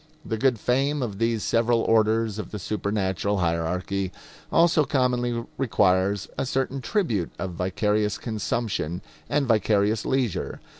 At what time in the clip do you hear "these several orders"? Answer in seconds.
1.19-2.39